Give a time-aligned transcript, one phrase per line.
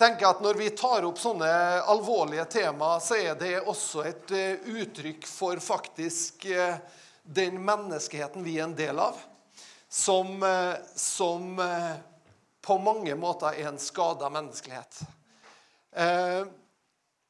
[0.00, 1.48] tenker at Når vi tar opp sånne
[1.92, 6.78] alvorlige tema, så er det også et eh, uttrykk for faktisk eh,
[7.22, 9.18] den menneskeheten vi er en del av,
[9.88, 11.60] som, eh, som
[12.64, 15.02] på mange måter er en skada menneskelighet.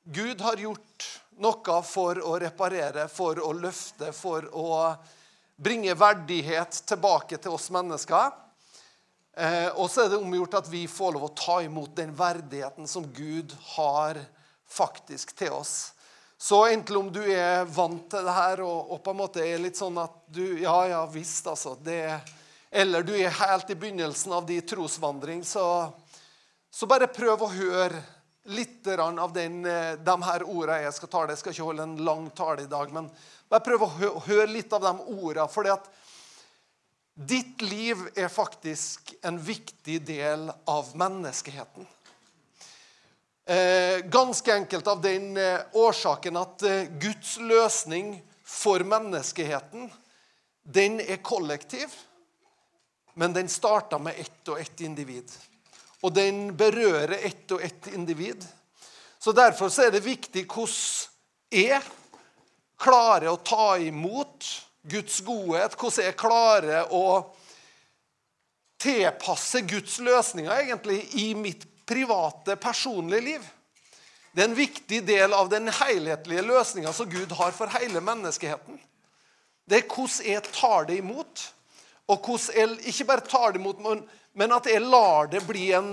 [0.04, 1.06] Gud har gjort
[1.42, 4.70] noe for å reparere, for å løfte, for å
[5.56, 8.34] bringe verdighet tilbake til oss mennesker.
[9.36, 12.88] Eh, og så er det omgjort at vi får lov å ta imot den verdigheten
[12.90, 14.18] som Gud har
[14.70, 15.92] faktisk til oss.
[16.40, 19.60] Så enten om du er vant til det her og, og, på en måte er
[19.60, 21.74] litt sånn at du Ja, ja visst, altså.
[21.76, 22.00] Det,
[22.70, 25.90] eller du er helt i begynnelsen av din trosvandring, så,
[26.72, 28.00] så bare prøv å høre
[28.50, 31.34] litt av den, eh, de her ordene jeg skal tale.
[31.34, 33.10] Jeg skal ikke holde en lang tale i dag, men
[33.50, 33.92] bare prøv å
[34.24, 35.48] høre litt av de ordene.
[35.48, 35.90] fordi at
[37.14, 41.86] Ditt liv er faktisk en viktig del av menneskeheten.
[43.44, 49.90] Eh, ganske enkelt av den eh, årsaken at eh, Guds løsning for menneskeheten,
[50.62, 51.90] den er kollektiv,
[53.14, 55.32] men den starta med ett og ett individ.
[56.00, 58.46] Og den berører ett og ett individ.
[59.18, 61.10] Så Derfor så er det viktig hvordan
[61.50, 61.82] jeg
[62.78, 64.46] klarer å ta imot
[64.82, 67.04] Guds godhet, hvordan jeg klarer å
[68.80, 73.48] tilpasse Guds løsninger egentlig i mitt private, personlige liv.
[74.32, 78.78] Det er en viktig del av den helhetlige løsninga som Gud har for hele menneskeheten.
[79.68, 81.44] Det er hvordan jeg tar det imot,
[82.10, 83.82] og hvordan jeg ikke bare tar det imot,
[84.32, 85.92] men at jeg lar det bli en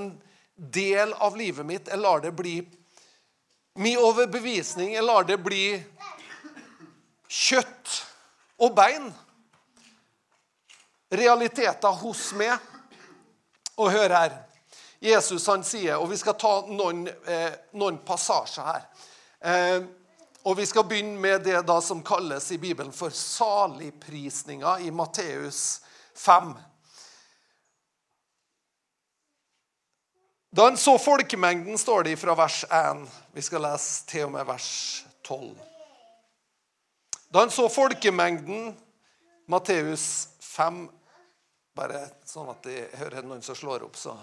[0.56, 1.90] del av livet mitt.
[1.92, 2.62] Jeg lar det bli
[3.78, 4.96] min overbevisning.
[4.96, 5.66] Jeg lar det bli
[7.28, 8.07] kjøtt
[8.58, 9.12] og bein.
[11.12, 12.58] Realiteter hos meg.
[13.78, 14.38] Og hør her.
[15.00, 18.88] Jesus han sier, og vi skal ta noen, eh, noen passasjer her.
[19.42, 19.84] Eh,
[20.48, 25.82] og Vi skal begynne med det da som kalles i Bibelen for saligprisninga i Matteus
[26.16, 26.54] 5.
[30.50, 33.04] Da han så folkemengden, står det fra vers 1.
[33.36, 34.70] Vi skal lese til og med vers
[35.28, 35.77] 12.
[37.30, 38.76] Da han så folkemengden,
[39.46, 40.88] Matteus 5
[41.78, 44.16] Bare sånn at jeg hører noen som slår opp, så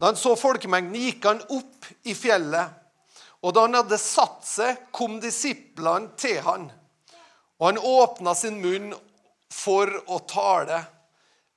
[0.00, 2.70] Da han så folkemengden, gikk han opp i fjellet.
[3.44, 6.70] Og da han hadde satt seg, kom disiplene til han.
[7.60, 8.94] Og han åpna sin munn
[9.52, 10.80] for å tale,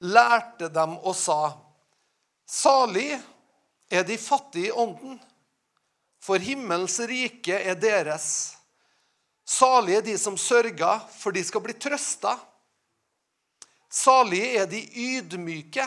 [0.04, 1.56] lærte dem og sa:"
[2.48, 3.14] Salig
[3.92, 5.18] er de fattige i ånden,
[6.20, 8.57] for himmels rike er deres.
[9.48, 12.34] Salige er de som sørger, for de skal bli trøsta.
[13.88, 15.86] Salige er de ydmyke,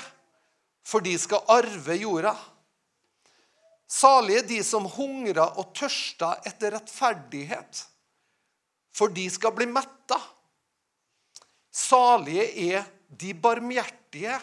[0.86, 2.32] for de skal arve jorda.
[3.90, 7.84] Salige er de som hungrer og tørster etter rettferdighet,
[8.96, 10.16] for de skal bli metta.
[11.70, 12.88] Salige er
[13.20, 14.40] de barmhjertige,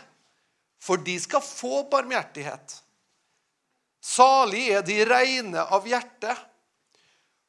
[0.80, 2.82] for de skal få barmhjertighet.
[4.04, 6.36] Salige er de reine av hjerte,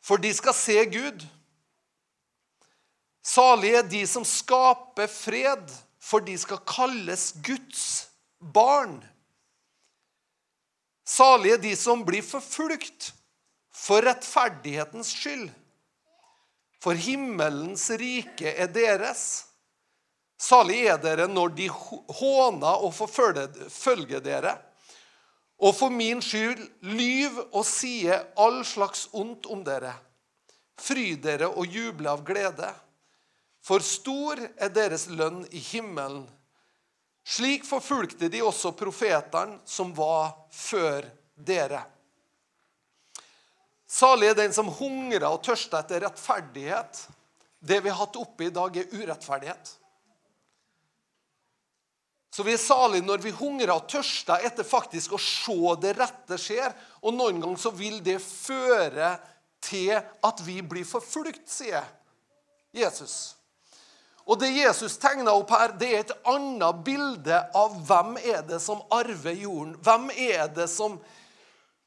[0.01, 1.27] for de skal se Gud.
[3.29, 5.69] Salige er de som skaper fred,
[6.01, 8.09] for de skal kalles Guds
[8.41, 9.03] barn.
[11.05, 13.13] Salige er de som blir forfulgt
[13.75, 15.51] for rettferdighetens skyld.
[16.81, 19.27] For himmelens rike er deres.
[20.39, 24.55] Salig er dere når de håner og forfølger dere,
[25.59, 29.97] og for min skyld lyv og sier all slags ondt om dere.
[30.79, 32.71] Fry dere og juble av glede.
[33.69, 36.25] For stor er deres lønn i himmelen.
[37.29, 41.05] Slik forfulgte de også profetene som var før
[41.37, 41.83] dere.
[43.89, 47.03] Salig er den som hungrer og tørster etter rettferdighet.
[47.61, 49.75] Det vi har hatt oppe i dag, er urettferdighet.
[52.33, 56.41] Så vi er salige når vi hungrer og tørster etter faktisk å se det rette
[56.41, 56.73] skjer.
[57.05, 59.17] Og noen ganger så vil det føre
[59.65, 61.85] til at vi blir forfulgt, sier
[62.73, 63.38] Jesus.
[64.29, 68.59] Og det Jesus tegner opp her, det er et annet bilde av hvem er det
[68.61, 69.73] som arver jorden.
[69.81, 70.99] Hvem er det som,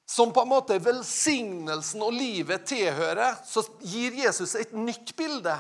[0.10, 3.38] som på en måte velsignelsen og livet tilhører?
[3.46, 5.54] Så gir Jesus et nytt bilde.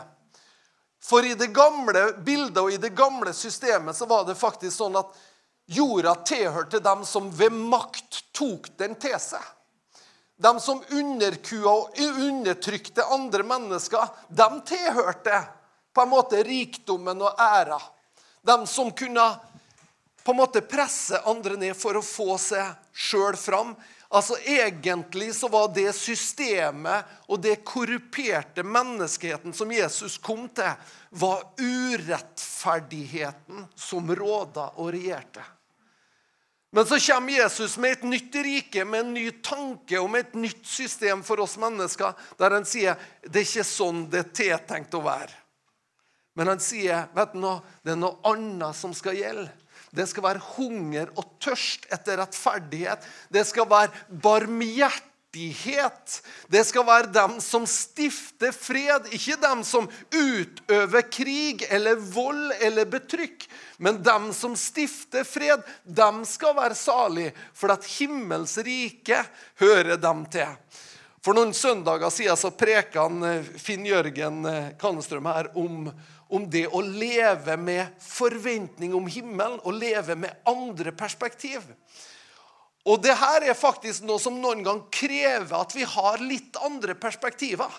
[1.05, 4.97] For i det gamle bildet og i det gamle systemet så var det faktisk sånn
[4.97, 5.13] at
[5.69, 9.41] jorda tilhørte dem som ved makt tok den til seg.
[10.41, 15.43] De som underkua og undertrykte andre mennesker, de tilhørte
[15.93, 17.81] på en måte rikdommen og æra.
[18.41, 19.39] De som kunne
[20.23, 23.75] på en måte presse andre ned for å få seg sjøl fram.
[24.11, 30.71] Altså Egentlig så var det systemet og det korruperte menneskeheten som Jesus kom til,
[31.09, 35.43] var urettferdigheten som råda og regjerte.
[36.71, 40.35] Men så kommer Jesus med et nytt rike, med en ny tanke og med et
[40.39, 42.95] nytt system for oss mennesker, der han sier
[43.25, 45.40] det er ikke sånn det er tiltenkt å være.
[46.37, 49.49] Men han sier vet du noe, det er noe annet som skal gjelde.
[49.91, 53.03] Det skal være hunger og tørst etter rettferdighet.
[53.27, 53.91] Det skal være
[54.23, 56.13] barmhjertighet.
[56.47, 62.87] Det skal være dem som stifter fred, ikke dem som utøver krig eller vold eller
[62.87, 63.43] betrykk.
[63.83, 69.19] Men dem som stifter fred, dem skal være salige, for at himmels rike
[69.59, 70.55] hører dem til.
[71.21, 75.91] For noen søndager siden så preka eh, Finn Jørgen eh, Kannestrøm her om,
[76.31, 81.65] om det å leve med forventning om himmelen og leve med andre perspektiv.
[82.87, 86.95] Og det her er faktisk noe som noen gang krever at vi har litt andre
[86.97, 87.69] perspektiver.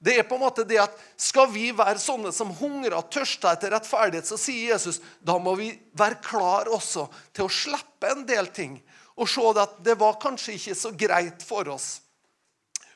[0.00, 3.52] Det er på en måte det at Skal vi være sånne som hungrer og tørster
[3.52, 7.04] etter rettferdighet, så sier Jesus da må vi være klar også
[7.36, 8.78] til å slippe en del ting.
[9.20, 11.98] Og se at det var kanskje ikke så greit for oss.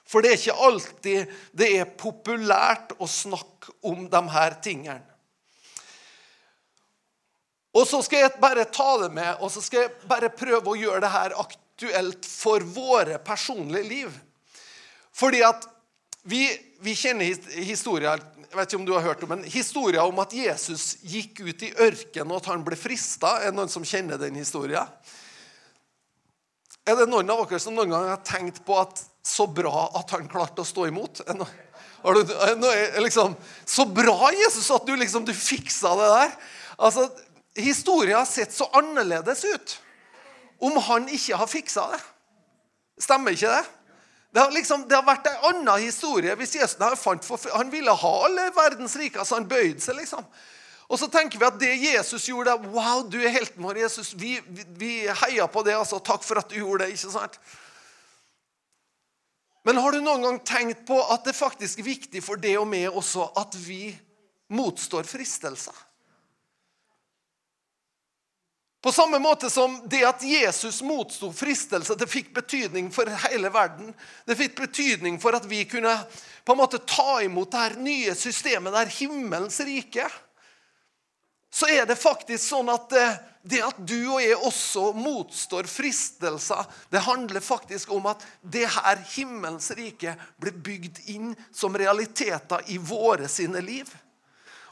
[0.05, 5.03] For det er ikke alltid det er populært å snakke om de her tingene.
[7.75, 10.79] Og så skal jeg bare ta det med, og så skal jeg bare prøve å
[10.79, 14.21] gjøre det her aktuelt for våre personlige liv.
[15.15, 15.67] Fordi at
[16.23, 16.47] vi,
[16.85, 17.35] vi kjenner
[17.67, 18.23] historier
[18.55, 21.63] jeg vet ikke om du har hørt om, men historien om at Jesus gikk ut
[21.67, 23.33] i ørkenen og at han ble frista.
[23.43, 24.87] Er det noen som kjenner den historien?
[26.87, 30.11] Er det noen av dere som noen gang har tenkt på at så bra at
[30.17, 31.23] han klarte å stå imot?
[33.01, 36.35] Liksom, så bra, Jesus, at du liksom du fiksa det der.
[36.77, 37.09] Altså,
[37.57, 39.79] historien har sett så annerledes ut
[40.65, 42.03] om han ikke har fiksa det.
[43.05, 43.65] Stemmer ikke det?
[44.35, 48.13] Det har, liksom, det har vært en annen historie hvis Jesus for, Han ville ha
[48.27, 49.97] alle verdens rike, så han bøyde seg.
[49.97, 50.25] liksom.
[50.91, 54.13] Og så tenker vi at det Jesus gjorde, wow, du er helten vår, Jesus.
[54.19, 55.77] Vi, vi, vi heier på det.
[55.79, 56.97] altså, Takk for at du gjorde det.
[56.97, 57.39] ikke sant?
[59.75, 62.69] Men har du noen gang tenkt på at det faktisk er viktig for det og
[62.71, 63.89] meg også at vi
[64.55, 65.75] motstår fristelser?
[68.79, 73.91] På samme måte som det at Jesus motsto fristelser, det fikk betydning for hele verden.
[74.23, 75.97] Det fikk betydning for at vi kunne
[76.47, 80.07] på en måte ta imot det her nye systemet, det her himmelens rike.
[81.55, 83.05] Så er det faktisk sånn at det,
[83.47, 88.99] det at du og jeg også motstår fristelser, det handler faktisk om at det her
[89.13, 93.87] himmelens rike blir bygd inn som realiteter i våre sine liv.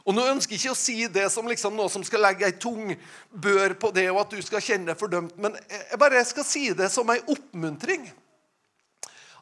[0.03, 2.57] Og Nå ønsker jeg ikke å si det som liksom noe som skal legge ei
[2.59, 2.91] tung
[3.31, 6.65] bør på det, og at du skal kjenne deg fordømt, men jeg bare skal si
[6.75, 8.09] det som ei oppmuntring.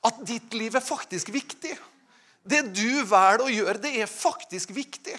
[0.06, 1.74] At ditt liv er faktisk viktig.
[2.46, 5.18] Det du velger å gjøre, det er faktisk viktig.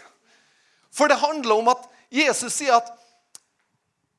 [0.95, 2.91] For det handler om at Jesus sier at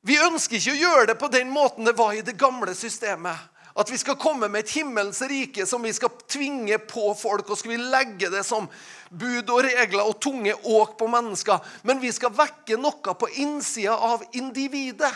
[0.04, 3.38] vi ønsker ikke å gjøre det på den måten det var i det gamle systemet.
[3.74, 7.48] At vi skal komme med et himmelens rike som vi skal tvinge på folk.
[7.48, 8.68] Og skal vi legge det som
[9.10, 11.62] bud og regler og tunge åk på mennesker.
[11.82, 15.10] Men vi skal vekke noe på innsida av individet.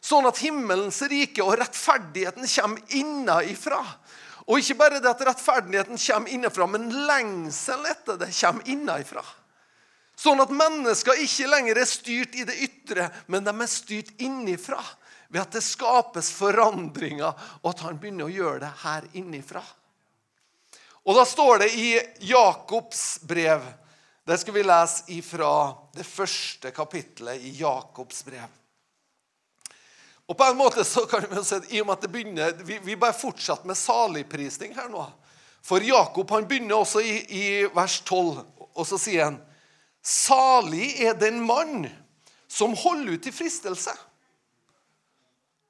[0.00, 3.82] Sånn at himmelens rike og rettferdigheten kommer innenfra.
[4.48, 9.26] Og ikke bare det at rettferdigheten kommer innenfra, men lengsel etter det kommer innenfra.
[10.18, 14.80] Sånn at mennesker ikke lenger er styrt i det ytre, men de er styrt innifra
[15.28, 19.62] ved at det skapes forandringer, og at han begynner å gjøre det her innifra.
[21.06, 21.90] Og Da står det i
[22.28, 23.62] Jakobs brev
[24.28, 28.48] Det skal vi lese ifra det første kapittelet i Jakobs brev.
[30.28, 32.76] Og på en måte så kan Vi si, i og med at det begynner, vi,
[32.84, 35.06] vi bare fortsetter med saligprisning her nå.
[35.64, 38.42] For Jakob han begynner også i, i vers 12,
[38.74, 39.40] og så sier han
[40.04, 41.86] Salig er den mann
[42.48, 43.92] som holder ut i fristelse.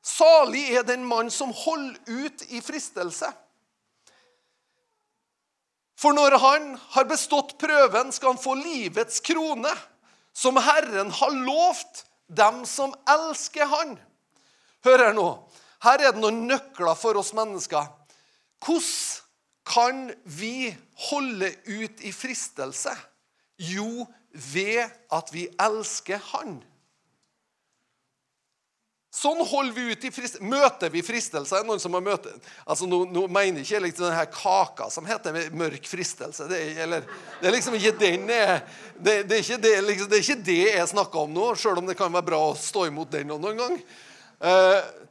[0.04, 3.30] Salig er den mann som holder ut i fristelse.
[5.98, 9.72] For når han har bestått prøven, skal han få livets krone,
[10.32, 13.96] som Herren har lovt dem som elsker han.
[14.86, 15.28] Hør her nå.
[15.82, 17.88] Her er det noen nøkler for oss mennesker.
[18.62, 19.24] Hvordan
[19.68, 20.70] kan vi
[21.10, 22.94] holde ut i fristelse?
[23.58, 24.06] Jo,
[24.38, 26.58] ved at vi elsker Han.
[29.18, 31.64] Sånn holder vi ut i frist Møter vi fristelser?
[31.66, 32.30] Noen som har møte
[32.68, 36.46] altså Nå, nå mener ikke jeg liksom denne kaka som heter mørk fristelse.
[36.50, 37.08] Det er, eller,
[37.40, 38.42] det er liksom ikke den det,
[39.00, 41.88] det, er ikke det, liksom, det er ikke det jeg snakker om nå, sjøl om
[41.88, 43.78] det kan være bra å stå imot den noen gang.
[44.44, 45.08] Uh,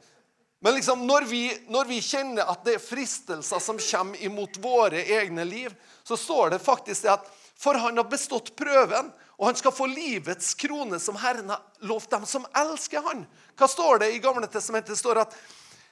[0.64, 5.04] men liksom når vi, når vi, kjenner at det er fristelser som kommer imot våre
[5.18, 5.74] egne liv,
[6.06, 9.86] så står det faktisk det at for han har bestått prøven, og han skal få
[9.90, 13.24] livets krone som Herren har lovt dem som elsker han.
[13.58, 14.94] Hva står det i Gamle testamentet?
[14.94, 15.34] Det står at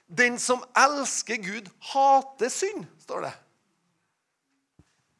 [0.06, 2.87] den som elsker Gud, hater synd.
[3.02, 3.32] står det.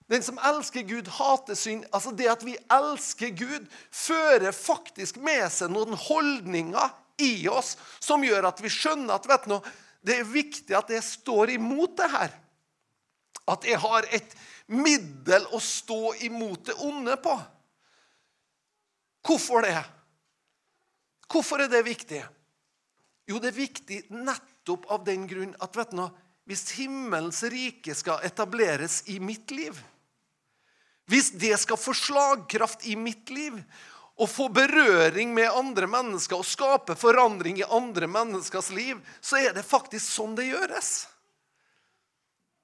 [0.07, 1.85] Den som elsker Gud, hater synd.
[1.91, 8.25] Altså Det at vi elsker Gud, fører faktisk med seg noen holdninger i oss som
[8.25, 9.57] gjør at vi skjønner at vet du,
[10.07, 12.35] det er viktig at jeg står imot det her.
[13.51, 14.37] At jeg har et
[14.73, 17.35] middel å stå imot det onde på.
[19.27, 19.79] Hvorfor det?
[21.27, 22.23] Hvorfor er det viktig?
[23.27, 26.05] Jo, det er viktig nettopp av den grunn at vet du,
[26.47, 29.75] hvis himmelens rike skal etableres i mitt liv
[31.11, 33.59] Hvis det skal få slagkraft i mitt liv
[34.17, 39.53] og få berøring med andre mennesker og skape forandring i andre menneskers liv, så er
[39.53, 41.05] det faktisk sånn det gjøres.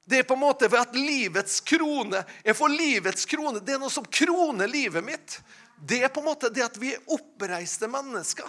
[0.04, 3.60] Det er på en måte ved at livets krone Jeg får livets krone.
[3.62, 5.38] Det er noe som kroner livet mitt
[5.82, 8.46] det er på en måte det at vi er oppreiste mennesker.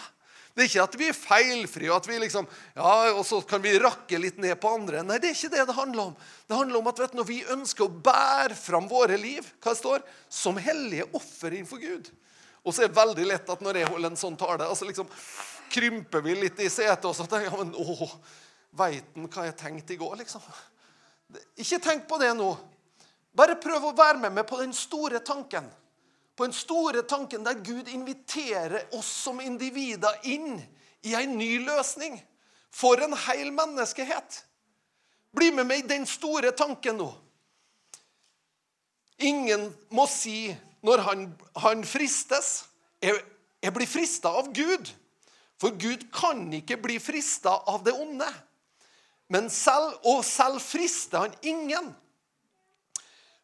[0.54, 2.46] Det er ikke at vi er feilfrie, og at vi liksom,
[2.76, 5.02] ja, og så kan vi rakke litt ned på andre.
[5.02, 6.12] Nei, det er ikke det det handler om.
[6.46, 9.74] Det handler om at vet du, når vi ønsker å bære fram våre liv hva
[9.74, 12.12] det står, som hellige offer innenfor Gud.
[12.62, 15.10] Og så er det veldig lett at når jeg holder en sånn tale, altså liksom
[15.74, 18.12] krymper vi litt i setet og så tenker jeg, men å,
[18.78, 20.46] veit han hva jeg tenkte i går, liksom?
[21.60, 22.52] Ikke tenk på det nå.
[23.34, 25.70] Bare prøv å være med meg på den store tanken
[26.36, 30.58] på den store tanken der Gud inviterer oss som individer inn
[31.06, 32.18] i en ny løsning
[32.74, 34.40] for en hel menneskehet.
[35.34, 37.10] Bli med meg i den store tanken nå.
[39.22, 40.50] Ingen må si
[40.84, 41.28] når han,
[41.62, 42.66] han fristes
[43.04, 43.20] jeg,
[43.64, 44.90] jeg blir frista av Gud.
[45.62, 48.28] For Gud kan ikke bli frista av det onde.
[49.34, 51.90] Men selv, og selv frister han ingen.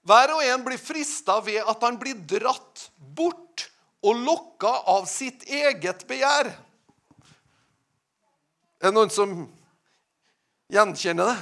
[0.06, 3.66] Hver og en blir frista ved at han blir dratt bort
[4.06, 6.52] og lokka av sitt eget begjær.
[8.80, 9.34] Er det noen som
[10.72, 11.40] gjenkjenner det?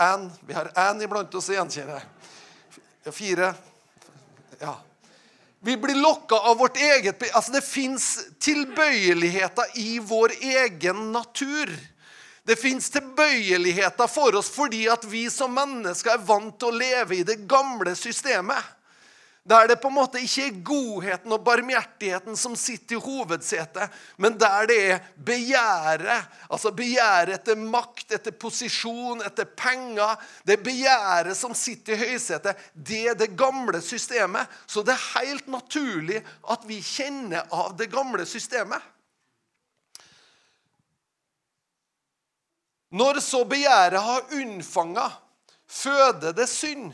[0.00, 3.12] En, Vi har én iblant oss som gjenkjenner det.
[3.12, 3.52] Fire.
[4.62, 4.78] Ja.
[5.64, 8.06] Vi blir lokka av vårt eget Altså, det fins
[8.42, 11.70] tilbøyeligheter i vår egen natur
[12.44, 17.20] det fins tilbøyeligheter for oss fordi at vi som mennesker er vant til å leve
[17.20, 18.58] i det gamle systemet.
[19.42, 23.90] Der det på en måte ikke er godheten og barmhjertigheten som sitter i hovedsetet,
[24.22, 26.28] men der det er begjæret.
[26.46, 30.14] Altså begjæret etter makt, etter posisjon, etter penger.
[30.46, 32.70] Det begjæret som sitter i høysetet.
[32.72, 34.46] Det er det gamle systemet.
[34.66, 38.78] Så det er helt naturlig at vi kjenner av det gamle systemet.
[42.94, 45.10] Når så begjæret har unnfanga,
[45.66, 46.92] føder det synd.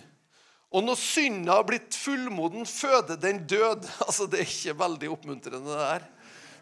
[0.68, 3.88] Og når synda har blitt fullmoden, føder den død.
[4.06, 6.08] Altså, Det er ikke veldig oppmuntrende, det der.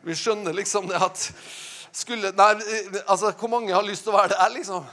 [0.06, 1.30] Vi skjønner liksom det at
[1.96, 2.52] skulle, Nei,
[3.08, 4.86] altså, Hvor mange har lyst til å være der, liksom?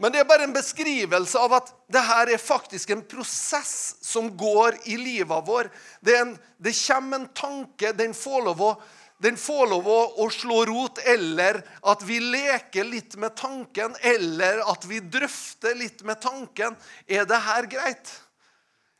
[0.00, 4.30] Men det er bare en beskrivelse av at det her er faktisk en prosess som
[4.32, 5.68] går i livet vår.
[6.00, 8.72] Det, en, det kommer en tanke, den får lov å
[9.20, 11.58] den får lov å, å, slå rot, eller
[11.92, 16.72] at vi leker litt med tanken, eller at vi drøfter litt med tanken.
[17.04, 18.14] Er det her greit?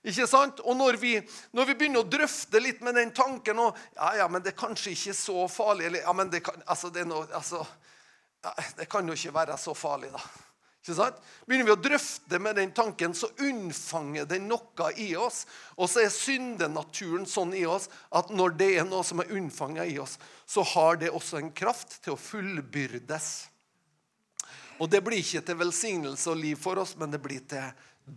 [0.01, 0.63] Ikke sant?
[0.65, 1.15] Og når vi,
[1.53, 4.61] når vi, begynner å drøfte litt med den tanken og, ja, ja, men det er
[4.63, 7.61] kanskje ikke så farlig eller, ja, men det kan, altså, det, noe, altså,
[8.41, 10.23] ja, det kan jo ikke være så farlig, da.
[10.81, 11.19] Ikke sant?
[11.45, 15.43] Begynner vi å drøfte med den tanken, så unnfanger den noe i oss.
[15.77, 19.85] Og så er syndenaturen sånn i oss at når det er noe som er unnfanga
[19.85, 20.17] i oss,
[20.49, 23.29] så har det også en kraft til å fullbyrdes.
[24.81, 27.69] Og det blir ikke til velsignelse og liv for oss, men det blir til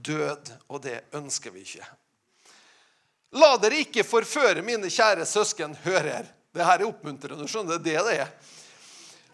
[0.02, 0.52] død.
[0.70, 1.86] Og det ønsker vi ikke.
[3.34, 5.76] La dere ikke forføre, mine kjære søsken.
[5.84, 6.28] Hør her.
[6.54, 7.48] Det her er oppmuntrende.
[7.50, 7.84] skjønner du?
[7.84, 8.34] Det er det er.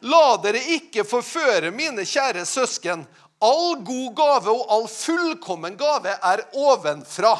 [0.07, 3.03] La dere ikke forføre, mine kjære søsken.
[3.43, 7.35] All god gave og all fullkommen gave er ovenfra.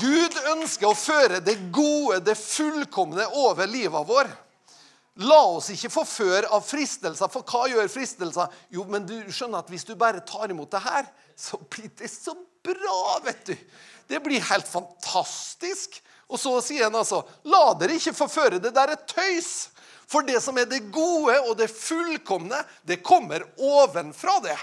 [0.00, 4.30] Gud ønsker å føre det gode, det fullkomne over livet vår.
[5.22, 8.52] La oss ikke forføre av fristelser, for hva gjør fristelser?
[8.74, 11.06] Jo, men du skjønner at hvis du bare tar imot det her,
[11.38, 13.54] så blir det så bra, vet du.
[14.08, 16.00] Det blir helt fantastisk.
[16.32, 18.60] Og så sier han altså, la dere ikke forføre.
[18.62, 19.70] Det der er tøys.
[20.08, 24.58] For det som er det gode og det fullkomne, det kommer ovenfra det.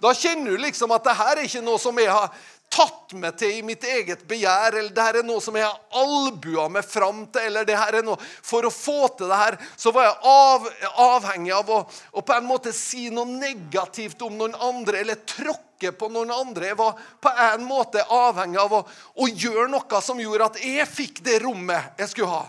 [0.00, 2.30] Da kjenner du liksom at det her er ikke noe som jeg har
[2.68, 6.02] tatt meg til i mitt eget begjær, eller det her er noe som jeg har
[6.02, 9.56] albua meg fram til, eller det her er noe For å få til det her,
[9.76, 10.68] så var jeg av,
[11.06, 11.80] avhengig av å,
[12.12, 16.72] å, på en måte si noe negativt om noen andre, eller tråkke på noen andre.
[16.72, 18.84] Jeg var på en måte avhengig av å,
[19.16, 22.44] å gjøre noe som gjorde at jeg fikk det rommet jeg skulle ha.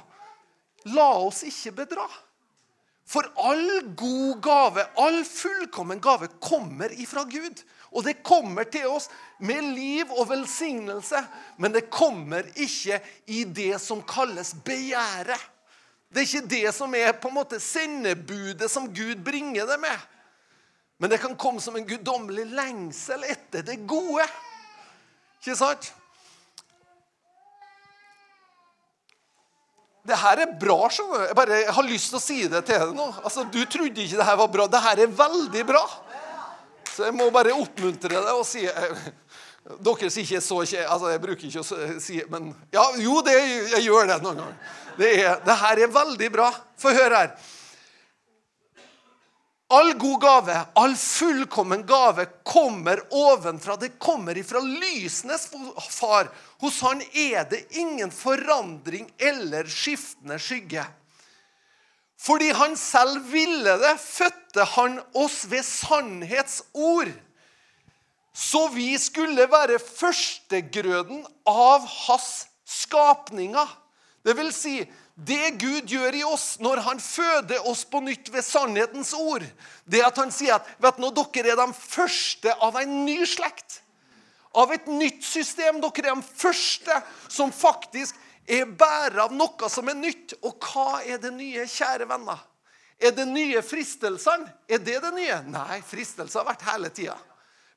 [0.96, 2.08] La oss ikke bedra.
[3.10, 3.66] For all
[3.98, 7.64] god gave, all fullkommen gave, kommer ifra Gud.
[7.90, 9.10] Og det kommer til oss
[9.42, 11.22] med liv og velsignelse,
[11.58, 13.00] men det kommer ikke
[13.32, 15.42] i det som kalles begjæret.
[16.10, 20.08] Det er ikke det som er på en måte sendebudet som Gud bringer det med.
[21.00, 24.26] Men det kan komme som en guddommelig lengsel etter det gode.
[25.40, 25.94] Ikke sant?
[30.10, 30.90] Det her er bra.
[30.90, 33.08] Jeg bare har lyst til å si det til deg nå.
[33.22, 34.68] Altså, Du trodde ikke det her var bra.
[34.68, 35.84] Det her er veldig bra.
[37.00, 39.04] Så jeg må bare oppmuntre deg og si eh,
[39.80, 43.38] Dere sier ikke så altså Jeg bruker ikke å si Men ja, jo, det,
[43.78, 44.76] jeg gjør det noen ganger.
[45.00, 46.50] Det, er, det her er veldig bra.
[46.80, 47.32] Få høre her.
[49.72, 53.78] All god gave, all fullkommen gave, kommer ovenfra.
[53.80, 55.46] Det kommer ifra lysenes
[55.94, 56.32] far.
[56.60, 60.84] Hos han er det ingen forandring eller skiftende skygge.
[62.20, 67.14] Fordi han selv ville det, fødte han oss ved sannhetsord.
[68.36, 73.68] Så vi skulle være førstegrøden av hans skapninger.
[74.26, 74.82] Det vil si,
[75.16, 79.44] det Gud gjør i oss når han føder oss på nytt ved sannhetens ord,
[79.88, 83.82] det at han sier at vet du, dere er de første av en ny slekt.
[84.60, 85.78] Av et nytt system.
[85.84, 86.96] Dere er de første
[87.30, 88.18] som faktisk
[88.50, 90.38] er bærer av noe som er nytt.
[90.42, 92.42] Og hva er det nye, kjære venner?
[93.00, 94.50] Er det nye fristelsene?
[94.68, 95.42] Er det det nye?
[95.48, 97.16] Nei, fristelser har vært hele tida.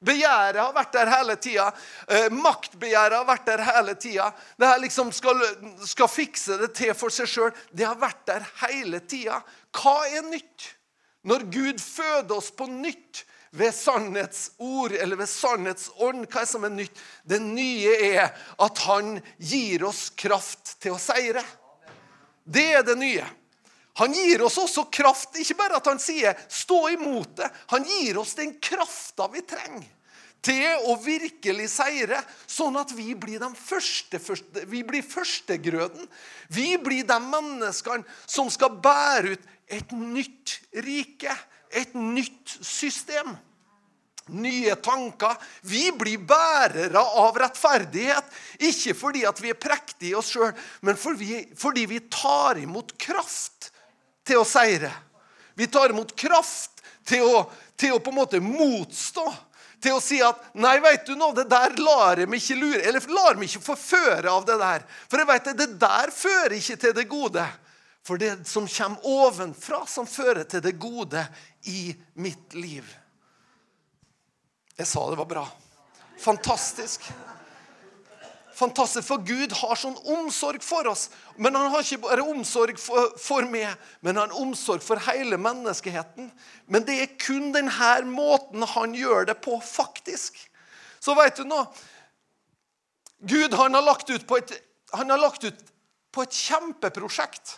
[0.02, 1.68] Begjæret har vært der hele tida.
[2.10, 4.32] Eh, maktbegjæret har vært der hele tida.
[4.58, 5.38] Det her liksom skal,
[5.86, 7.52] skal fikse det til for seg sjøl.
[7.70, 9.38] Det har vært der hele tida.
[9.78, 10.72] Hva er nytt?
[11.22, 13.22] Når Gud føder oss på nytt,
[13.52, 16.24] ved sannhetsord eller ved sannhetsånd.
[16.32, 17.02] Hva er som er nytt?
[17.28, 18.30] Det nye er
[18.64, 21.44] at han gir oss kraft til å seire.
[22.44, 23.26] Det er det nye.
[24.00, 25.36] Han gir oss også kraft.
[25.36, 27.50] Ikke bare at han sier 'stå imot det'.
[27.76, 29.90] Han gir oss den krafta vi trenger
[30.42, 32.18] til å virkelig seire,
[32.50, 36.08] sånn at vi blir, de første, første, vi blir førstegrøden.
[36.50, 41.36] Vi blir de menneskene som skal bære ut et nytt rike
[41.72, 43.34] et nytt system.
[44.26, 45.34] Nye tanker.
[45.66, 48.28] Vi blir bærere av rettferdighet.
[48.62, 50.52] Ikke fordi vi er prektige i oss sjøl,
[50.86, 53.72] men fordi vi tar imot kraft
[54.26, 54.92] til å seire.
[55.58, 59.26] Vi tar imot kraft til å, til å på en måte motstå.
[59.82, 62.82] Til å si at 'Nei, vet du noe, det der lar jeg meg ikke lure
[62.86, 64.84] Eller lar meg ikke forføre av det der.
[65.10, 67.46] For jeg vet at det der fører ikke til det gode.
[68.02, 71.22] For det som kommer ovenfra, som fører til det gode
[71.70, 72.86] i mitt liv.
[74.78, 75.44] Jeg sa det var bra.
[76.18, 77.06] Fantastisk.
[78.54, 81.08] Fantastisk, For Gud har sånn omsorg for oss.
[81.36, 83.70] Men han har ikke bare omsorg for, for meg,
[84.04, 86.28] men han har omsorg for hele menneskeheten.
[86.66, 90.36] Men det er kun denne måten han gjør det på, faktisk.
[91.02, 91.64] Så vet du nå
[93.22, 94.52] Gud han har lagt ut på et,
[94.92, 95.60] ut
[96.12, 97.56] på et kjempeprosjekt.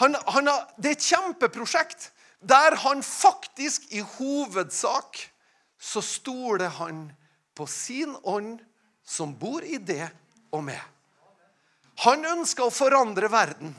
[0.00, 2.10] Han, han har, det er et kjempeprosjekt
[2.46, 5.18] der han faktisk i hovedsak
[5.80, 7.06] så stoler han
[7.56, 8.60] på sin ånd
[9.06, 10.04] som bor i det
[10.52, 10.80] og med.
[12.04, 13.72] Han ønsker å forandre verden,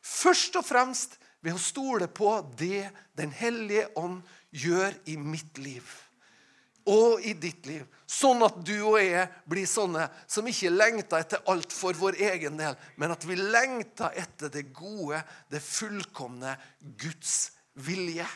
[0.00, 4.22] først og fremst ved å stole på det Den hellige ånd
[4.54, 5.84] gjør i mitt liv
[6.88, 7.84] og i ditt liv.
[8.08, 12.56] Sånn at du og jeg blir sånne som ikke lengter etter alt for vår egen
[12.60, 15.20] del, men at vi lengter etter det gode,
[15.52, 16.54] det fullkomne
[17.00, 17.50] Guds
[17.84, 18.26] vilje.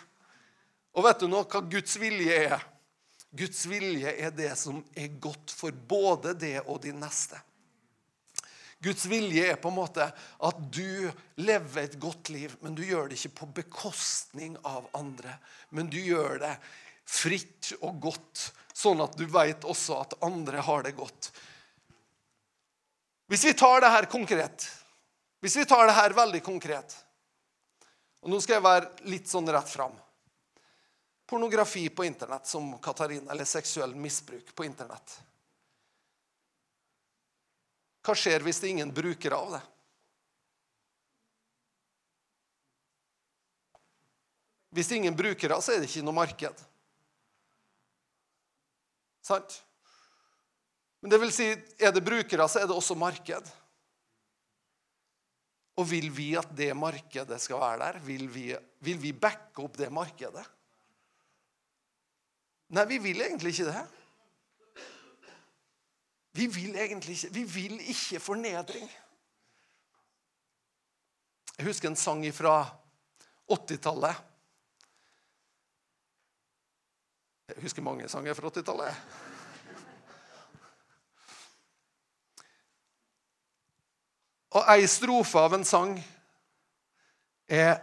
[0.93, 2.69] Og vet du nå hva Guds vilje er?
[3.33, 7.41] Guds vilje er det som er godt for både det og de neste.
[8.83, 11.09] Guds vilje er på en måte at du
[11.41, 15.37] lever et godt liv, men du gjør det ikke på bekostning av andre.
[15.71, 16.57] Men du gjør det
[17.13, 21.33] fritt og godt, sånn at du vet også at andre har det godt.
[23.33, 24.65] Hvis vi tar det her konkret
[25.41, 26.97] Hvis vi tar det her veldig konkret
[28.21, 29.95] Og nå skal jeg være litt sånn rett fram.
[31.27, 35.15] Pornografi på internett, som Katarina, eller seksuell misbruk på internett.
[38.05, 39.63] Hva skjer hvis det er ingen brukere av det?
[44.77, 46.63] Hvis ingen brukere, så er det ikke noe marked.
[49.23, 49.61] Sant?
[51.03, 51.49] Men det vil si,
[51.83, 53.51] er det brukere, så er det også marked.
[55.81, 57.99] Og vil vi at det markedet skal være der?
[58.07, 58.51] Vil vi,
[58.85, 60.45] vil vi backe opp det markedet?
[62.73, 63.83] Nei, vi vil egentlig ikke det.
[66.33, 68.87] Vi vil egentlig ikke Vi vil ikke fornedring.
[71.59, 72.65] Jeg husker en sang fra
[73.51, 74.32] 80-tallet.
[77.53, 78.95] Jeg husker mange sanger fra 80-tallet.
[84.53, 85.97] Og ei strofe av en sang
[87.49, 87.81] er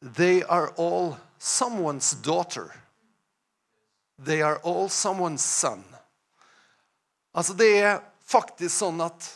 [0.00, 2.70] They are all someone's daughter.
[4.18, 5.84] They are all someone's son.
[7.32, 9.26] Altså, det er faktisk sånn at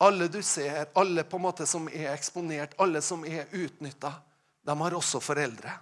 [0.00, 4.14] alle du ser, alle på en måte som er eksponert, alle som er utnytta,
[4.64, 5.74] de har også foreldre.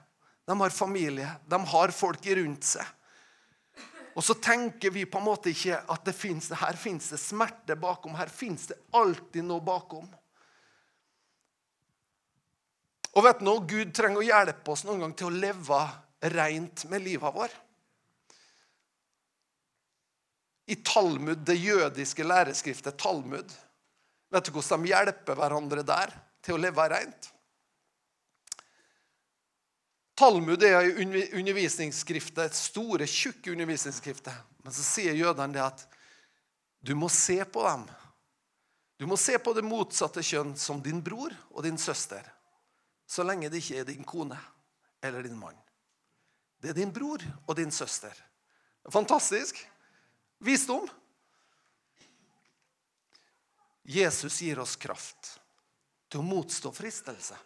[0.48, 1.28] De har familie.
[1.46, 2.94] De har folk rundt seg.
[4.16, 7.76] Og så tenker vi på en måte ikke at det finnes, her fins det smerte
[7.78, 8.16] bakom.
[8.16, 10.08] Her fins det alltid noe bakom.
[13.12, 13.62] Og vet du noe?
[13.68, 15.84] Gud trenger å hjelpe oss noen gang til å leve
[16.34, 17.54] rent med livet vår.
[20.68, 23.52] I Talmud, det jødiske læreskriftet Talmud,
[24.32, 26.12] vet du hvordan de hjelper hverandre der
[26.44, 27.30] til å leve rent?
[30.18, 34.34] Talmud er undervisningsskriftet, undervisningsskriftet, store, tjukke undervisningsskriftet.
[34.66, 35.84] Men så sier jødene det at
[36.82, 37.84] du må se på dem.
[38.98, 42.24] Du må se på det motsatte kjønn som din bror og din søster.
[43.06, 44.38] Så lenge det ikke er din kone
[45.06, 45.54] eller din mann.
[46.58, 48.10] Det er din bror og din søster.
[48.90, 49.60] Fantastisk.
[50.42, 50.88] Visdom.
[53.86, 55.36] Jesus gir oss kraft
[56.10, 57.38] til å motstå fristelse.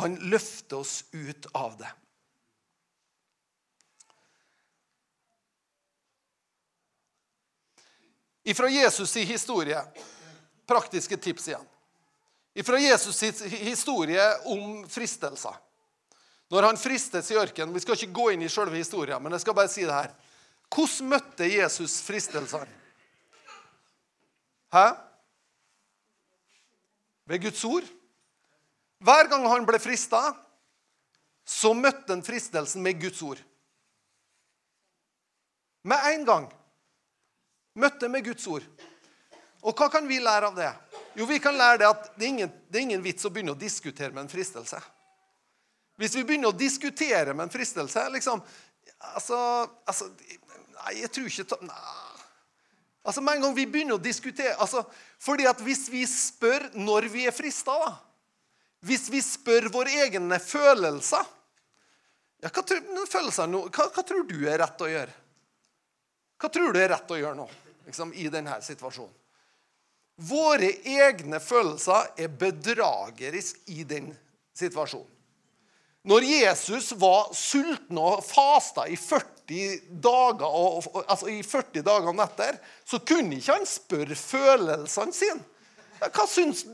[0.00, 1.90] Han løfter oss ut av det.
[8.44, 9.80] Ifra Jesus' i historie
[10.66, 11.68] praktiske tips igjen.
[12.54, 15.54] Ifra Jesus' historie om fristelser.
[16.52, 19.42] Når han fristes i ørkenen Vi skal ikke gå inn i selve historien, men jeg
[19.42, 20.12] skal bare si det her.
[20.74, 22.68] Hvordan møtte Jesus fristelsene?
[24.74, 24.86] Hæ?
[27.30, 27.86] Ved Guds ord?
[29.04, 30.30] Hver gang han ble frista,
[31.44, 33.40] så møtte han fristelsen med Guds ord.
[35.84, 36.46] Med en gang.
[37.76, 38.64] Møtte med Guds ord.
[39.64, 40.70] Og hva kan vi lære av det?
[41.18, 43.52] Jo, vi kan lære det at det er, ingen, det er ingen vits å begynne
[43.52, 44.80] å diskutere med en fristelse.
[46.00, 48.40] Hvis vi begynner å diskutere med en fristelse liksom,
[49.14, 49.38] altså,
[49.86, 50.08] altså
[50.74, 51.76] Nei, jeg tror ikke nei.
[53.06, 54.82] Altså, Med en gang vi begynner å diskutere altså,
[55.22, 57.92] fordi at Hvis vi spør når vi er frista, da
[58.84, 61.24] hvis vi spør våre egne følelser
[62.44, 62.62] ja, hva,
[63.08, 65.12] følelser hva, hva, tror du er rett å gjøre?
[66.40, 67.46] Hva tror du er rett å gjøre nå
[67.86, 69.14] liksom, i denne situasjonen?
[70.28, 74.12] Våre egne følelser er bedragerisk i den
[74.54, 75.10] situasjonen.
[76.04, 82.18] Når Jesus var sulten og fasta i 40 dager, og, altså i 40 dager og
[82.18, 85.40] netter, så kunne ikke han spørre følelsene sine.
[86.04, 86.66] Hva syns,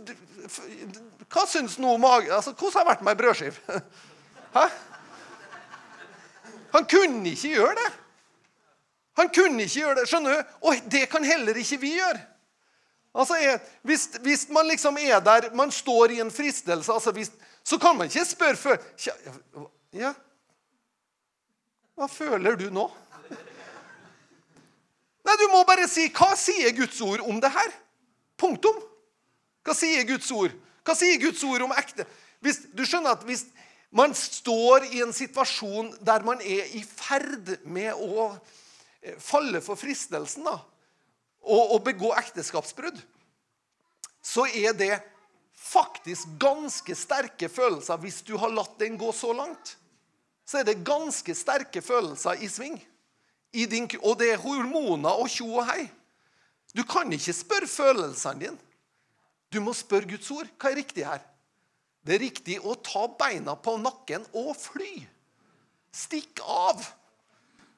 [1.30, 3.82] hva syns nå magen Altså, hvordan har det vært med ei brødskive?
[4.56, 4.66] Hæ?
[6.70, 7.90] Han kunne ikke gjøre det.
[9.18, 10.08] Han kunne ikke gjøre det.
[10.08, 10.56] Skjønner du?
[10.66, 12.20] Og det kan heller ikke vi gjøre.
[13.14, 17.32] Altså, hvis, hvis, man liksom er der, man står i en fristelse, altså hvis,
[17.64, 18.76] så kan man ikke spørre før
[19.92, 20.12] Ja,
[21.98, 22.86] hva føler du nå?
[25.26, 27.74] Nei, Du må bare si hva sier Guds ord om det her?
[28.40, 28.78] Punktum.
[29.66, 30.54] Hva sier Guds ord?
[30.84, 32.06] Hva sier Guds ord om ekte?
[32.40, 33.44] Hvis, du skjønner at hvis
[33.90, 39.78] man står i en situasjon der man er i ferd med å eh, falle for
[39.80, 40.56] fristelsen da,
[41.40, 43.00] og, og begå ekteskapsbrudd,
[44.22, 44.94] så er det
[45.60, 49.76] faktisk ganske sterke følelser hvis du har latt den gå så langt.
[50.48, 52.78] Så er det ganske sterke følelser i sving.
[53.52, 55.88] I din, og det er hormoner og tjo og hei.
[56.74, 58.69] Du kan ikke spørre følelsene dine.
[59.50, 60.48] Du må spørre Guds ord.
[60.60, 61.22] Hva er riktig her?
[62.06, 64.92] Det er riktig å ta beina på nakken og fly.
[65.92, 66.80] Stikk av.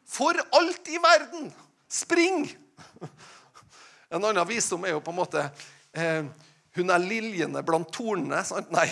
[0.07, 1.51] For alt i verden.
[1.89, 2.47] Spring!
[4.13, 5.43] En annen visdom er jo på en måte
[5.97, 6.27] eh,
[6.77, 8.43] Hun er liljene blant tornene.
[8.45, 8.69] Sant?
[8.73, 8.85] Nei.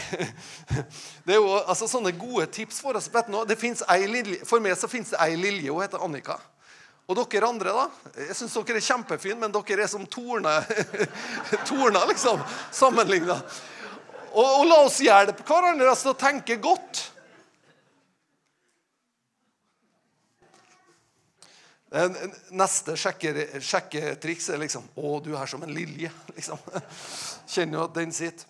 [1.27, 3.11] Det er jo altså, sånne gode tips for oss.
[3.13, 5.69] Vet du, det ei lilje, for meg så fins det ei lilje.
[5.69, 6.39] Hun heter Annika.
[7.11, 8.13] Og dere andre, da?
[8.23, 10.67] Jeg syns dere er kjempefine, men dere er som torner,
[11.69, 13.35] torner liksom, sammenligna.
[14.31, 17.03] Og, og la oss hjelpe hverandre til å tenke godt.
[22.55, 26.13] Neste sjekketriks er liksom 'Å, du er som en lilje'.
[26.37, 26.63] liksom.
[27.51, 28.47] Kjenner jo at den sitter.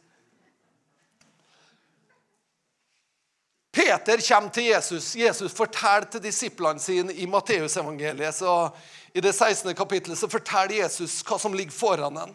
[3.72, 5.16] Peter kommer til Jesus.
[5.16, 8.34] Jesus forteller til disiplene sine i Matteusevangeliet.
[8.34, 8.70] så
[9.14, 9.74] I det 16.
[9.74, 12.34] kapittelet så forteller Jesus hva som ligger foran ham.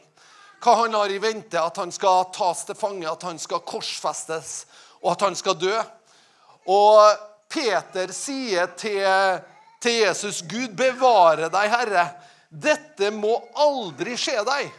[0.63, 1.59] Hva han har i vente.
[1.59, 4.65] At han skal tas til fange, at han skal korsfestes,
[5.03, 5.75] og at han skal dø.
[6.71, 7.19] Og
[7.51, 9.03] Peter sier til,
[9.81, 12.07] til Jesus, 'Gud bevare deg, Herre.
[12.49, 14.71] Dette må aldri skje deg.'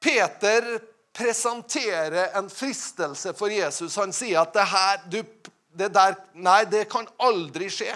[0.00, 0.80] Peter
[1.12, 3.96] presentere en fristelse for Jesus.
[4.00, 5.18] Han sier at det her du,
[5.76, 7.92] det der, Nei, det kan aldri skje.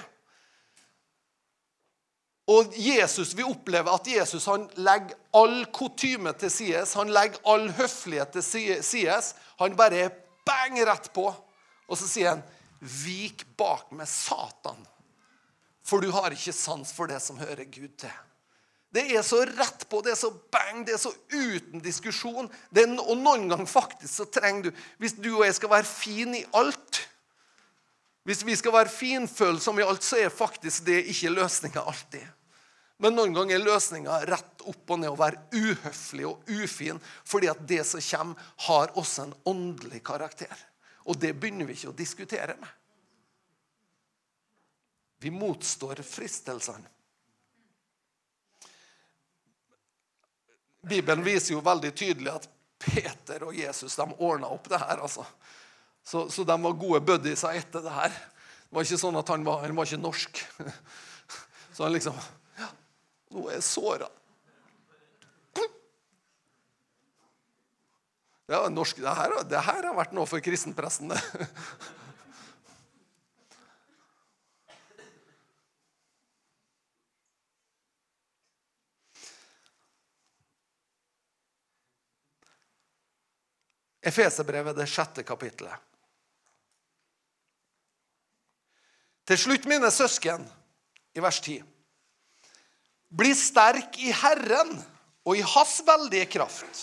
[2.50, 6.85] Og Jesus, Vi opplever at Jesus han legger all kutyme til side.
[6.94, 9.20] Han legger all høflighet til side.
[9.59, 10.11] Han bare
[10.44, 11.31] bang rett på.
[11.88, 12.42] Og så sier han,
[12.81, 14.85] 'Vik bak med Satan',
[15.85, 18.12] for du har ikke sans for det som hører Gud til.
[18.94, 22.46] Det er så rett på, det er så bang, det er så uten diskusjon.
[22.70, 26.37] Er, og noen ganger faktisk så trenger du Hvis du og jeg skal være fin
[26.38, 27.00] i alt
[28.22, 32.22] Hvis vi skal være finfølsomme i alt, så er faktisk det ikke løsninga alltid.
[33.02, 37.50] Men noen ganger er løsninga rett opp og ned å være uhøflig og ufin, fordi
[37.50, 40.54] at det som kommer, har også en åndelig karakter.
[41.04, 42.70] Og det begynner vi ikke å diskutere med.
[45.20, 46.88] Vi motstår fristelsene.
[50.88, 52.49] Bibelen viser jo veldig tydelig at
[52.85, 55.01] Peter og Jesus de ordna opp det her.
[55.01, 55.25] altså.
[56.05, 58.12] Så, så, de var gode buddies etter det her.
[58.12, 60.42] Det var ikke sånn at han var, han var ikke norsk.
[61.75, 62.18] Så han liksom
[62.61, 62.68] ja,
[63.33, 64.12] 'Nå er jeg såra.'
[68.44, 71.20] Det, norsk, det, her, har vært noe for kristenpresten, det.
[84.05, 85.81] Efeserbrevet, det sjette kapittelet.
[89.25, 90.45] Til slutt, mine søsken,
[91.17, 91.62] i vers 10.
[93.14, 94.75] Bli sterk i Herren
[95.25, 96.83] og i Hans veldige kraft.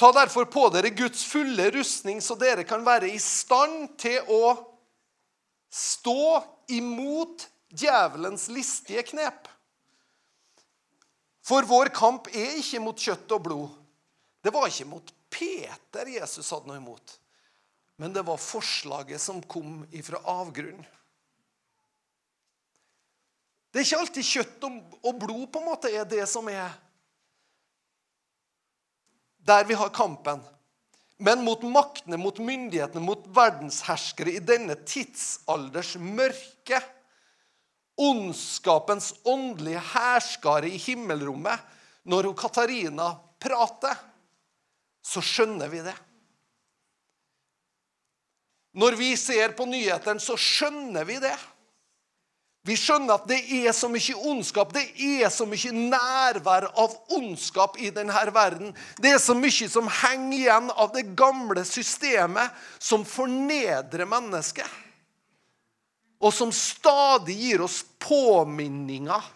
[0.00, 4.54] Ta derfor på dere Guds fulle rustning, så dere kan være i stand til å
[5.72, 6.40] stå
[6.72, 9.50] imot djevelens listige knep.
[11.44, 13.81] For vår kamp er ikke mot kjøtt og blod
[14.42, 17.14] det var ikke mot Peter Jesus hadde noe imot,
[18.02, 20.86] men det var forslaget som kom ifra avgrunnen.
[23.72, 26.74] Det er ikke alltid kjøtt og blod på en måte er det som er
[29.42, 30.42] der vi har kampen.
[31.22, 36.82] Men mot maktene, mot myndighetene, mot verdensherskere i denne tidsalders mørke.
[38.00, 41.60] Ondskapens åndelige hærskare i himmelrommet
[42.08, 43.98] når hun Katarina prater
[45.02, 45.96] så skjønner vi det.
[48.78, 51.34] Når vi ser på nyhetene, så skjønner vi det.
[52.62, 57.74] Vi skjønner at det er så mye ondskap, det er så mye nærvær av ondskap
[57.82, 58.70] i denne verden.
[59.02, 64.78] Det er så mye som henger igjen av det gamle systemet som fornedrer mennesket.
[66.22, 69.26] Og som stadig gir oss påminninger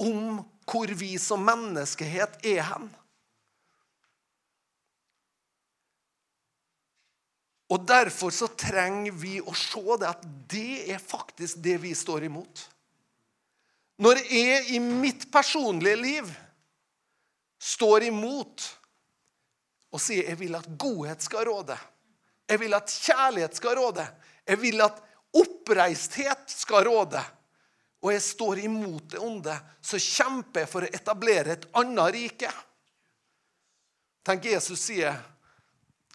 [0.00, 2.88] om hvor vi som menneskehet er hen.
[7.72, 12.26] Og Derfor så trenger vi å se det at det er faktisk det vi står
[12.28, 12.66] imot.
[14.02, 16.30] Når jeg i mitt personlige liv
[17.62, 18.64] står imot
[19.92, 21.76] og sier jeg vil at godhet skal råde,
[22.48, 24.04] jeg vil at kjærlighet skal råde,
[24.48, 24.98] jeg vil at
[25.38, 27.22] oppreisthet skal råde,
[28.02, 32.50] og jeg står imot det onde, så kjemper jeg for å etablere et annet rike.
[34.26, 35.16] Tenk Jesus sier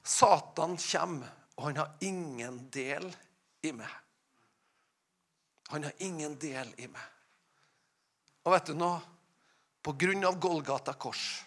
[0.03, 3.09] Satan kommer og han har ingen del
[3.65, 3.93] i meg.
[5.73, 7.07] Han har ingen del i meg.
[8.45, 8.91] Og vet du nå?
[9.83, 11.43] På grunn av Golgata kors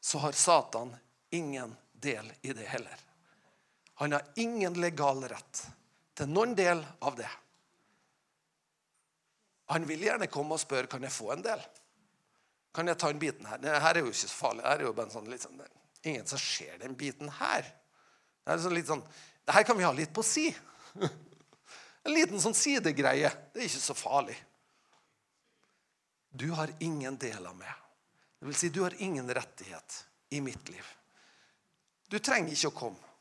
[0.00, 0.94] så har Satan
[1.34, 2.96] ingen del i det heller.
[4.00, 5.62] Han har ingen legal rett
[6.16, 7.30] til noen del av det.
[9.68, 11.60] Han vil gjerne komme og spørre kan jeg få en del.
[12.72, 13.60] Kan jeg ta en biten her?
[13.60, 14.64] Her er jo ikke så farlig.
[14.64, 15.60] Her er jo bare sånn, liksom,
[16.06, 17.68] ingen som ser den biten her.
[18.48, 19.02] Det er sånn litt sånn,
[19.44, 20.48] det her kan vi ha litt på si.
[22.08, 23.28] En liten sånn sidegreie.
[23.52, 24.36] Det er ikke så farlig.
[26.32, 27.74] Du har ingen del av meg.
[28.38, 29.98] Det vil si, du har ingen rettighet
[30.32, 30.86] i mitt liv.
[32.08, 33.12] Du trenger ikke å komme.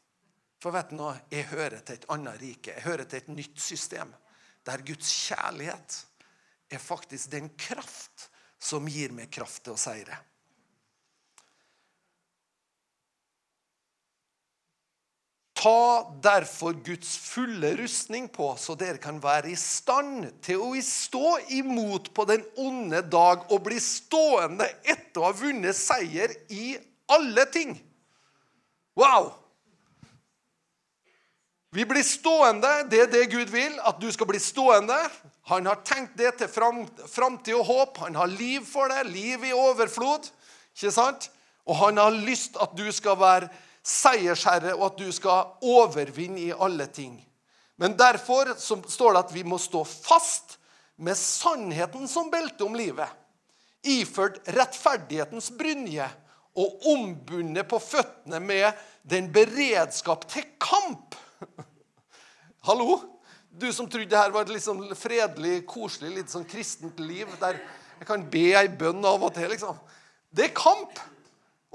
[0.63, 1.17] For vet du noe?
[1.33, 2.77] Jeg hører til et annet rike.
[2.77, 4.15] Jeg hører til et nytt system.
[4.63, 5.99] Der Guds kjærlighet
[6.71, 10.21] er faktisk den kraft som gir meg kraft til å seire.
[15.57, 21.33] Ta derfor Guds fulle rustning på, så dere kan være i stand til å stå
[21.57, 26.75] imot på den onde dag og bli stående etter å ha vunnet seier i
[27.09, 27.73] alle ting.
[28.97, 29.31] Wow!
[31.73, 32.69] Vi blir stående.
[32.89, 34.97] Det er det Gud vil, at du skal bli stående.
[35.51, 37.99] Han har tenkt det til fram, framtid og håp.
[38.05, 40.29] Han har liv for det, liv i overflod.
[40.77, 41.29] Ikke sant?
[41.67, 43.49] Og han har lyst at du skal være
[43.87, 47.15] seiersherre, og at du skal overvinne i alle ting.
[47.77, 50.57] Men derfor står det at vi må stå fast
[50.97, 53.07] med sannheten som belte om livet.
[53.87, 56.07] Iført rettferdighetens brynje
[56.57, 58.71] og ombundet på føttene med
[59.07, 61.15] den beredskap til kamp.
[62.67, 62.97] Hallo?
[63.57, 67.61] Du som trodde det her var et liksom fredelig, koselig, litt sånn kristent liv der
[67.97, 69.77] jeg kan be ei bønn av og til, liksom.
[70.29, 70.99] Det er kamp.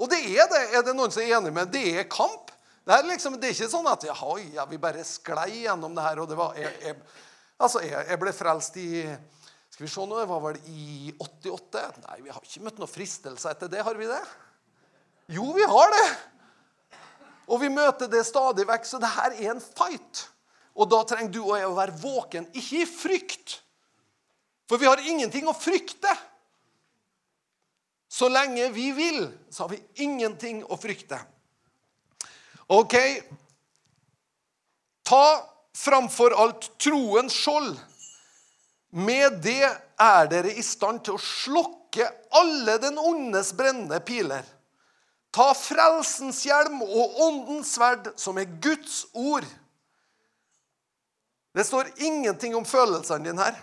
[0.01, 0.63] Og det er det.
[0.77, 2.51] Er det noen som er enig med Det er kamp.
[2.83, 4.15] Det er, liksom, det er ikke sånn at ja,
[4.51, 6.19] ja, vi bare sklei gjennom det her.
[6.19, 6.97] og det var, jeg, jeg,
[7.55, 8.89] altså, jeg, jeg, ble frelst i
[9.73, 11.85] skal vi se nå, det var vel i 88?
[12.03, 13.79] Nei, vi har ikke møtt noen fristelser etter det.
[13.87, 14.19] Har vi det?
[15.33, 16.03] Jo, vi har det.
[17.47, 18.85] Og vi møter det stadig vekk.
[18.85, 20.27] Så det her er en fight.
[20.77, 23.55] Og da trenger du og jeg å være våken, ikke i frykt.
[24.69, 26.11] For vi har ingenting å frykte.
[28.13, 31.17] Så lenge vi vil, så har vi ingenting å frykte.
[32.69, 32.93] OK
[35.03, 35.23] Ta
[35.73, 37.73] framfor alt troens skjold.
[38.93, 42.05] Med det er dere i stand til å slokke
[42.37, 44.45] alle den ondes brennende piler.
[45.33, 49.49] Ta frelsens hjelm og åndens sverd, som er Guds ord.
[51.57, 53.57] Det står ingenting om følelsene dine her.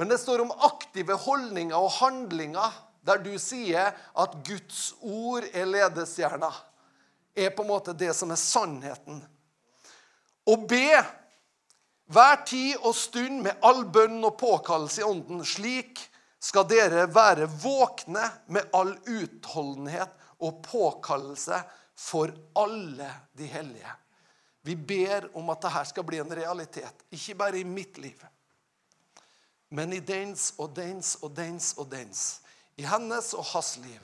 [0.00, 2.72] Men det står om aktive holdninger og handlinger
[3.04, 6.48] der du sier at Guds ord er ledestjerna.
[7.36, 9.18] Er på en måte det som er sannheten.
[10.48, 11.02] Å be
[12.16, 15.44] hver tid og stund med all bønn og påkallelse i ånden.
[15.44, 16.00] Slik
[16.40, 18.24] skal dere være våkne
[18.56, 21.60] med all utholdenhet og påkallelse
[22.08, 23.92] for alle de hellige.
[24.64, 28.30] Vi ber om at dette skal bli en realitet, ikke bare i mitt liv
[29.70, 32.40] men i dens og dens og dens og dens.
[32.78, 34.00] I hennes og hans liv.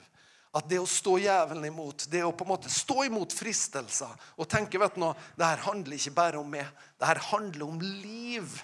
[0.56, 4.48] At det å stå jævelen imot, det å på en måte stå imot fristelser og
[4.48, 6.70] tenke vet du noe, det her handler ikke bare om meg.
[6.96, 8.54] Det her handler om liv.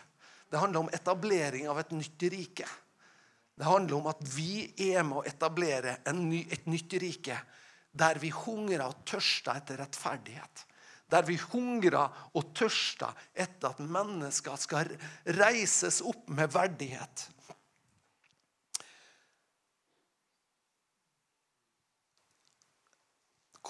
[0.49, 2.69] Det handler om etablering av et nytt rike.
[3.59, 7.37] Det handler om at vi er med å etablere ny, et nytt rike
[7.93, 10.65] der vi hungrer og tørster etter rettferdighet
[11.13, 14.95] der vi hungrer og tørster etter at mennesker skal
[15.39, 17.29] reises opp med verdighet.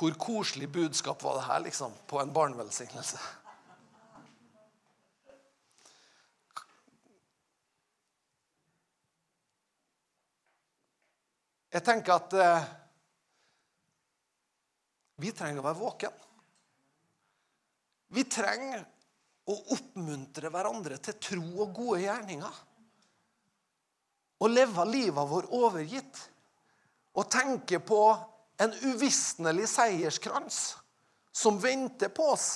[0.02, 3.18] Hvor koselig budskap var det her liksom, på en barnevelsignelse?
[11.72, 12.66] Jeg tenker at eh,
[15.22, 16.18] vi trenger å være våken.
[18.12, 18.82] Vi trenger
[19.48, 22.58] å oppmuntre hverandre til tro og gode gjerninger.
[24.42, 26.20] Å leve livet vår overgitt.
[27.16, 28.02] Og tenke på
[28.62, 30.60] en uvisnelig seierskrans
[31.32, 32.50] som venter på oss.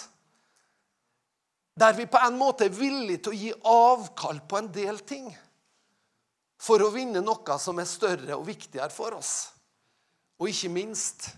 [1.77, 5.29] Der vi på en måte er villige til å gi avkall på en del ting
[6.57, 9.35] for å vinne noe som er større og viktigere for oss.
[10.41, 11.29] Og ikke minst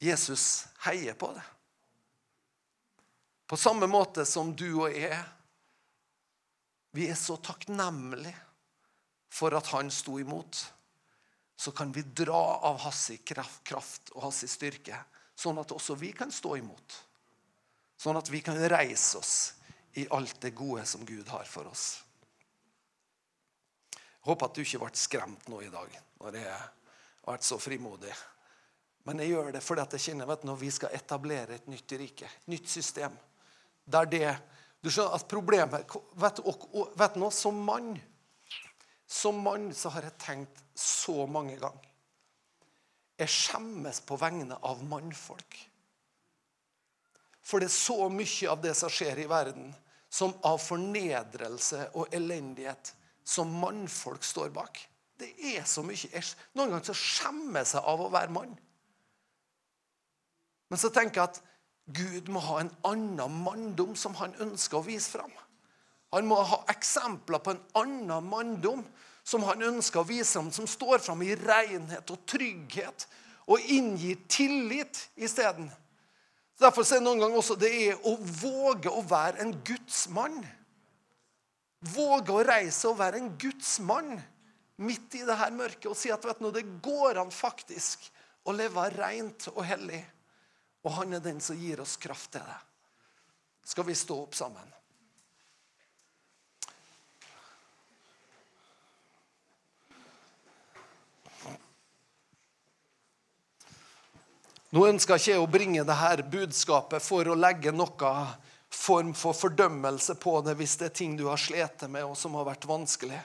[0.00, 1.44] Jesus heier på det.
[3.46, 5.18] På samme måte som du og jeg.
[6.96, 8.34] Vi er så takknemlige
[9.30, 10.72] for at han sto imot.
[11.56, 14.98] Så kan vi dra av hans kraft og hans styrke,
[15.36, 16.96] sånn at også vi kan stå imot.
[17.96, 19.36] Sånn at vi kan reise oss
[19.96, 22.02] i alt det gode som Gud har for oss.
[23.94, 26.72] Jeg håper at du ikke ble skremt nå i dag når jeg har
[27.30, 28.12] vært så frimodig.
[29.06, 32.26] Men jeg gjør det fordi jeg kjenner at når vi skal etablere et nytt rike,
[32.26, 33.14] et nytt system,
[33.86, 34.36] der det
[34.84, 37.32] Du skjønner at problemet Vet du noe?
[37.34, 37.96] Som mann
[39.06, 41.92] som mann så har jeg tenkt så mange ganger
[43.22, 45.54] Jeg skjemmes på vegne av mannfolk.
[47.46, 49.70] For det er så mye av det som skjer i verden,
[50.10, 52.90] som av fornedrelse og elendighet,
[53.24, 54.82] som mannfolk står bak.
[55.16, 56.22] Det er så mye
[56.58, 58.52] Noen ganger så skjemmer jeg seg av å være mann.
[60.68, 61.40] Men så tenker jeg at
[61.86, 65.32] Gud må ha en annen manndom som han ønsker å vise fram.
[66.14, 68.82] Han må ha eksempler på en annen manndom
[69.26, 73.06] som han ønsker å vise fram, som står fram i renhet og trygghet
[73.46, 75.68] og inngir tillit isteden.
[76.58, 80.38] Derfor er det noen ganger også det er å våge å være en Guds mann.
[81.92, 84.16] Våge å reise og være en Guds mann
[84.80, 88.08] midt i det her mørket og si at vet du, det går an faktisk
[88.46, 90.00] å leve rent og hellig.
[90.86, 92.58] Og han er den som gir oss kraft til det.
[93.66, 94.74] Skal vi stå opp sammen?
[104.76, 108.10] Nå ønsker ikke jeg å bringe dette budskapet for å legge noe
[108.76, 112.34] form for fordømmelse på det hvis det er ting du har slitt med og som
[112.38, 113.18] har vært vanskelig.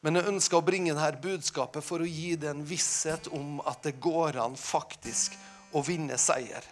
[0.00, 3.84] Men jeg ønsker å bringe dette budskapet for å gi deg en visshet om at
[3.86, 5.36] det går an faktisk
[5.76, 6.64] å vinne seier.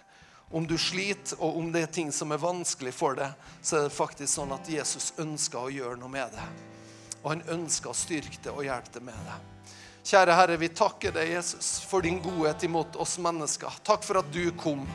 [0.51, 3.87] Om du sliter, og om det er ting som er vanskelig for deg, så er
[3.89, 6.47] det faktisk sånn at Jesus ønsker å gjøre noe med det.
[7.21, 9.39] Og han ønsker å styrke det og hjelpe det med det.
[10.09, 13.75] Kjære Herre, vi takker deg, Jesus, for din godhet imot oss mennesker.
[13.85, 14.87] Takk for at du kom,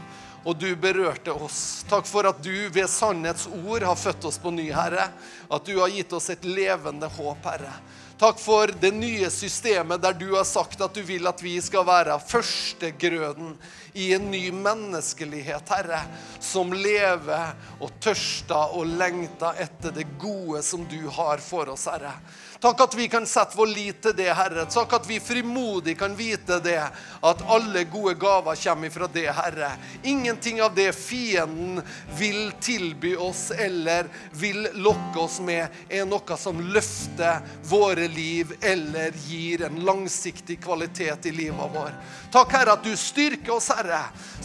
[0.41, 1.83] og du berørte oss.
[1.85, 5.11] Takk for at du ved sannhets ord har født oss på ny, Herre.
[5.53, 7.75] At du har gitt oss et levende håp, Herre.
[8.23, 11.85] Takk for det nye systemet der du har sagt at du vil at vi skal
[11.85, 13.55] være førstegrøden
[13.93, 15.99] i en ny menneskelighet, Herre,
[16.39, 22.15] som lever og tørster og lengter etter det gode som du har for oss, Herre.
[22.63, 24.63] Takk at vi kan sette vår lit til det, Herre.
[24.71, 29.73] Takk at vi frimodig kan vite det, at alle gode gaver kommer fra det, Herre.
[30.07, 31.81] Ingenting av det fienden
[32.15, 34.07] vil tilby oss eller
[34.39, 41.27] vil lokke oss med, er noe som løfter våre liv eller gir en langsiktig kvalitet
[41.27, 41.91] i livet vår.
[42.31, 43.82] Takk, Herre, at du styrker oss, Herre,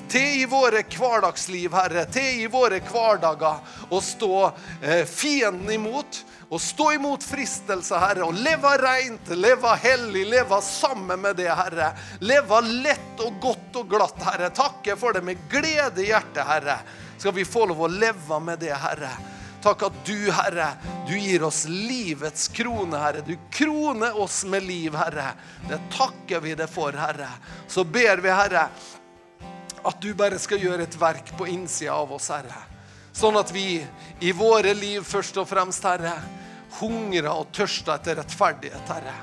[0.08, 3.60] til i våre hverdagsliv, Herre, til i våre hverdager,
[3.90, 4.34] å stå
[4.82, 11.20] eh, fienden imot og stå imot fristelse, Herre, og leve rent, leve hellig, leve sammen
[11.20, 11.90] med det, Herre.
[12.24, 14.48] Leve lett og godt og glatt, Herre.
[14.56, 16.78] Takke for det med glede i hjertet, Herre.
[17.18, 19.12] Skal vi få lov å leve med det, Herre.
[19.60, 20.70] Takk at du, Herre,
[21.08, 23.24] du gir oss livets krone, Herre.
[23.26, 25.34] Du kroner oss med liv, Herre.
[25.68, 27.28] Det takker vi deg for, Herre.
[27.68, 28.68] Så ber vi, Herre,
[29.84, 32.64] at du bare skal gjøre et verk på innsida av oss, Herre.
[33.14, 33.80] Sånn at vi
[34.22, 36.14] i våre liv først og fremst, Herre,
[36.78, 39.14] hungrer og tørster etter rettferdighet, Herre.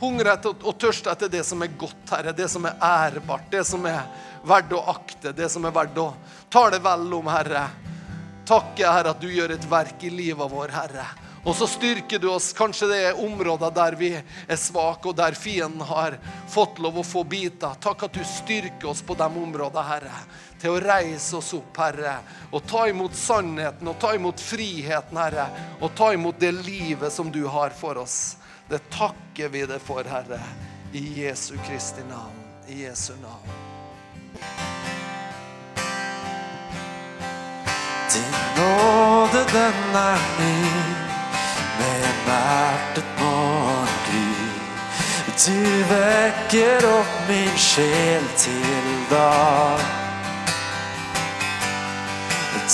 [0.00, 2.34] Hungrer etter og tørster etter det som er godt, Herre.
[2.36, 4.02] Det som er ærbart, det som er
[4.48, 6.10] verdt å akte, det som er verdt å
[6.52, 7.66] tale vel om, Herre.
[8.48, 11.06] Takke, Herre, at du gjør et verk i livet vår, Herre.
[11.44, 12.52] Og så styrker du oss.
[12.52, 16.18] Kanskje det er områder der vi er svake, og der fienden har
[16.50, 17.78] fått lov å få biter.
[17.80, 20.20] Takk at du styrker oss på de områdene, Herre.
[20.60, 22.18] Til å reise oss opp, Herre,
[22.52, 25.48] og ta imot sannheten og ta imot friheten, Herre.
[25.80, 28.36] Og ta imot det livet som du har for oss.
[28.68, 30.42] Det takker vi deg for, Herre.
[30.92, 32.36] I Jesu Kristi navn.
[32.68, 33.58] I Jesu navn.
[38.10, 41.09] Din nåde, den er ny
[42.24, 44.50] hvert et morgengry.
[45.46, 49.80] Du vekker opp min sjel til dag.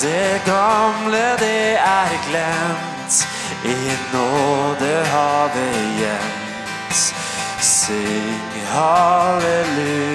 [0.02, 3.28] Det gamle, det er glemt,
[3.64, 7.14] i nådehavet gjemt.
[7.60, 10.06] Syng halleluja.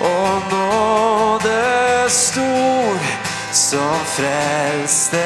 [0.00, 1.62] Og nåde
[2.08, 3.11] stor
[3.54, 5.24] som frelste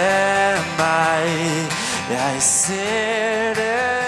[0.79, 1.77] meg.
[2.11, 4.06] Jeg ser det